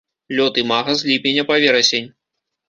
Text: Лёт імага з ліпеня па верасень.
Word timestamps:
Лёт 0.37 0.55
імага 0.61 0.95
з 1.01 1.09
ліпеня 1.09 1.45
па 1.51 1.59
верасень. 1.65 2.09